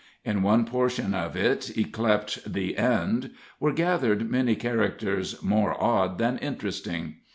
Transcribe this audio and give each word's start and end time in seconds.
In 0.25 0.41
one 0.41 0.65
portion 0.65 1.13
of 1.13 1.35
it, 1.37 1.73
yclept 1.77 2.51
"the 2.51 2.75
End," 2.75 3.35
were 3.59 3.71
gathered 3.71 4.27
many 4.31 4.55
characters 4.55 5.43
more 5.43 5.77
odd 5.79 6.17
than 6.17 6.39
interesting. 6.39 7.17